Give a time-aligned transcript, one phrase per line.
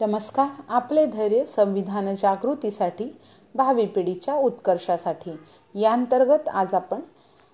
[0.00, 3.04] नमस्कार आपले धैर्य संविधान जागृतीसाठी
[3.54, 5.30] भावी पिढीच्या उत्कर्षासाठी.
[5.80, 7.00] या अंतर्गत आज आपण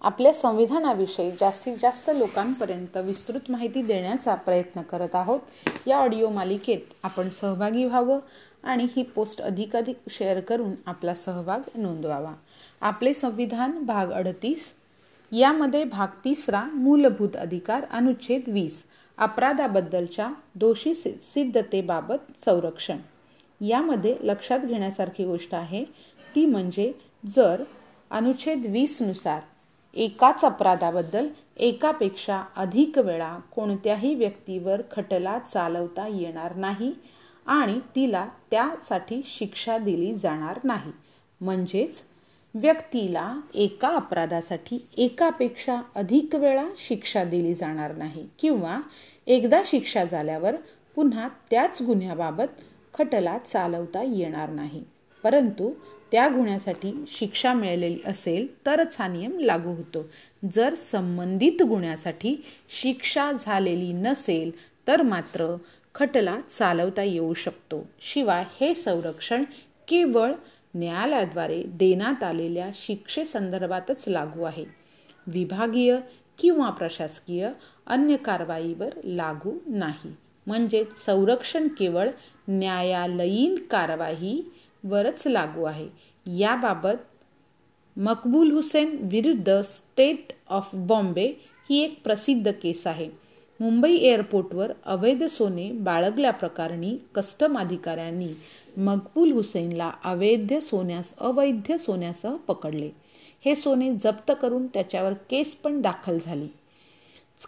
[0.00, 5.40] आपल्या संविधानाविषयी जास्तीत जास्त लोकांपर्यंत विस्तृत माहिती देण्याचा प्रयत्न करत आहोत.
[5.86, 8.18] या ऑडिओ मालिकेत आपण सहभागी व्हावं
[8.64, 12.32] आणि ही पोस्ट अधिकाधिक शेअर करून आपला सहभाग नोंदवावा.
[12.80, 14.72] आपले संविधान भाग अडतीस
[15.32, 18.82] यामध्ये भाग तिसरा मूलभूत अधिकार अनुच्छेद वीस.
[19.18, 22.98] अपराधाबद्दलच्या दोषी सिद्धतेबाबत संरक्षण.
[23.60, 25.84] यामध्ये लक्षात घेण्यासारखी गोष्ट आहे
[26.34, 26.92] ती म्हणजे
[27.26, 27.62] जर
[28.10, 29.40] अनुच्छेद वीसनुसार
[29.94, 36.92] एकाच अपराधाबद्दल एकापेक्षा अधिक वेळा कोणत्याही व्यक्तीवर खटला चालवता येणार नाही
[37.46, 40.92] आणि तिला त्यासाठी शिक्षा दिली जाणार नाही.
[41.40, 42.02] म्हणजेच
[42.58, 48.80] व्यक्तीला एका अपराधासाठी एकापेक्षा अधिक वेळा शिक्षा दिली जाणार नाही किंवा
[49.26, 50.56] एकदा शिक्षा झाल्यावर
[50.94, 52.62] पुन्हा त्याच गुन्ह्याबाबत
[52.94, 54.82] खटला चालवता येणार नाही.
[55.22, 55.72] परंतु
[56.12, 60.08] त्या गुन्ह्यासाठी शिक्षा मिळालेली असेल तरच हा नियम लागू होतो.
[60.52, 62.44] जर संबंधित गुन्ह्यासाठी
[62.82, 64.50] शिक्षा झालेली नसेल
[64.88, 65.56] तर मात्र
[65.94, 67.86] खटला चालवता येऊ शकतो.
[68.00, 69.44] शिवाय हे संरक्षण
[69.88, 70.32] केवळ
[70.74, 74.64] न्यायालयाद्वारे देण्यात आलेल्या शिक्षेसंदर्भातच लागू आहे.
[75.26, 75.98] विभागीय
[76.38, 77.50] किंवा प्रशासकीय
[77.86, 80.12] अन्य कारवाईवर लागू नाही.
[80.46, 82.08] म्हणजे संरक्षण केवळ
[82.48, 85.88] न्यायालयीन कारवाईवरच लागू आहे.
[86.26, 91.32] याबाबत मकबूल हुसेन विरुद्ध स्टेट ऑफ बॉम्बे
[91.70, 93.25] ही एक प्रसिद्ध केस आहे.
[93.60, 98.28] मुंबई एअरपोर्टवर अवैध सोने बाळगल्याप्रकरणी कस्टम अधिकाऱ्यांनी
[98.76, 102.88] मकबूल हुसेनला अवैध सोन्यास अवैध सोन्यासह पकडले.
[103.44, 106.46] हे सोने जप्त करून त्याच्यावर केस पण दाखल झाली.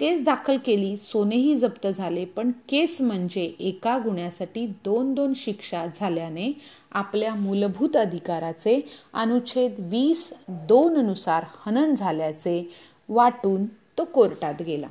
[0.00, 6.50] केस दाखल केली सोनेही जप्त झाले पण केस म्हणजे एका गुन्ह्यासाठी दोन दोन शिक्षा झाल्याने
[6.92, 8.80] आपल्या मूलभूत अधिकाराचे
[9.14, 10.28] अनुच्छेद वीस
[10.68, 12.62] दोननुसार हनन झाल्याचे
[13.08, 13.66] वाटून
[13.98, 14.88] तो कोर्टात गेला.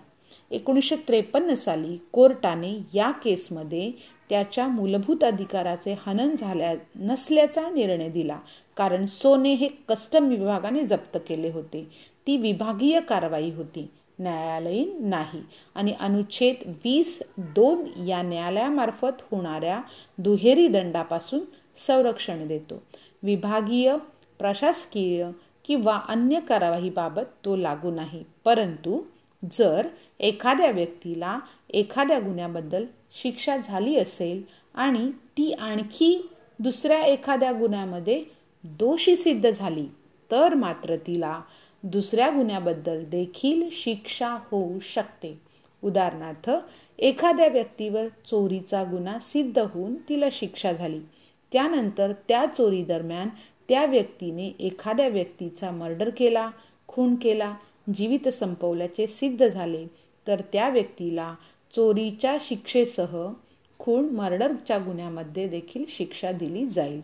[0.52, 3.92] एकोणीसशे त्रेपन्न साली कोर्टाने या केसमध्ये
[4.30, 8.40] त्याच्या मूलभूत अधिकाराचे हनन झाल्या नसल्याचा निर्णय दिला.
[8.78, 11.90] कारण सोने हे कस्टम विभागाने जप्त केले होते.
[12.28, 13.88] ती विभागीय कारवाई होती.
[14.20, 15.42] न्यायालयीन नाही.
[15.76, 19.82] आणि अनुच्छेद वीस दोन या न्यायालयामार्फत होणाऱ्या
[20.18, 21.40] दुहेरी दंडापासून
[21.88, 22.84] संरक्षण देतो.
[23.24, 23.98] विभागीय
[24.40, 25.28] प्रशासकीय
[25.66, 28.24] किंवा अन्य कारवाईबाबत तो लागू नाही.
[28.46, 29.02] परंतु
[29.52, 29.88] जर
[30.20, 31.40] एखाद्या व्यक्तीला
[31.70, 32.86] एखाद्या गुन्ह्याबद्दल
[33.22, 34.42] शिक्षा झाली असेल
[34.74, 38.24] आणि ती आणखी दुसऱ्या एखाद्या गुन्ह्यामध्ये
[38.64, 39.88] दोषी सिद्ध झाली
[40.32, 41.42] तर मात्र तिला
[41.84, 45.40] दुसऱ्या गुन्ह्याबद्दल देखील शिक्षा होऊ शकते.
[45.84, 46.50] उदाहरणार्थ
[47.00, 51.00] एखाद्या व्यक्तीवर चोरीचा गुन्हा सिद्ध होऊन तिला शिक्षा झाली.
[51.52, 53.30] त्यानंतर त्या चोरी दरम्यान
[53.70, 56.50] त्या व्यक्तीने एखाद्या व्यक्तीचा मर्डर केला
[56.88, 57.56] खून केला
[57.88, 59.86] जीवित संपवल्याचे सिद्ध झाले
[60.28, 61.34] तर त्या व्यक्तीला
[61.74, 63.18] चोरीच्या शिक्षेसह
[63.80, 67.02] खून मर्डरच्या गुन्ह्यामध्ये देखील शिक्षा दिली जाईल.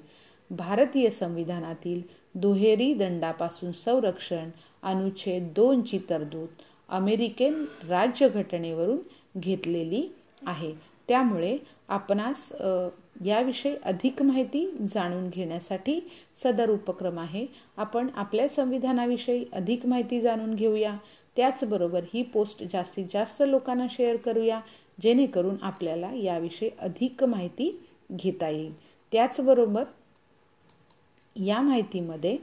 [0.52, 2.02] भारतीय संविधानातील
[2.36, 4.50] दुहेरी दंडापासून संरक्षण
[4.84, 6.48] अनुच्छेद दोनची तरतूद
[6.90, 8.98] अमेरिकन राज्यघटनेवरून
[9.38, 10.08] घेतलेली
[10.46, 10.74] आहे.
[11.08, 11.58] त्यामुळे
[11.88, 12.52] आपणास
[13.26, 16.00] याविषयी अधिक माहिती जाणून घेण्यासाठी
[16.44, 17.46] सदर उपक्रम आहे.
[17.78, 20.98] आपण आपल्या संविधानाविषयी अधिक माहिती जाणून घेऊया.
[21.36, 24.60] त्याचबरोबर ही पोस्ट जास्तीत जास्त लोकांना शेअर करूया
[25.02, 27.80] जेणेकरून आपल्याला याविषयी अधिक माहिती
[28.12, 28.74] घेता येईल.
[29.12, 29.84] त्याचबरोबर
[31.36, 32.38] या माहितीमध्ये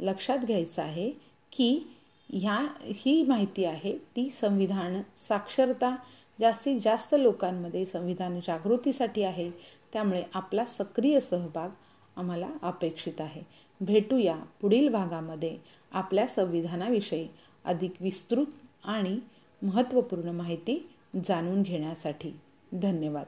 [0.00, 1.10] लक्षात घ्यायचं आहे
[1.52, 1.86] की
[2.32, 5.96] ह्या ही माहिती आहे ती संविधान साक्षरता
[6.40, 9.50] जास्तीत जास्त लोकांमध्ये संविधान जागृतीसाठी आहे
[9.92, 11.68] त्यामुळे आपला सक्रिय सहभाग
[12.16, 13.42] आम्हाला अपेक्षित आहे.
[13.80, 15.58] भेटूया पुढील भागामध्ये
[15.92, 17.28] आपल्या संविधानाविषयी
[17.64, 18.46] अधिक विस्तृत
[18.84, 19.18] आणि
[19.62, 20.90] महत्त्वपूर्ण माहिती
[21.24, 22.32] जाणून घेण्यासाठी.
[22.72, 23.26] धन्यवाद.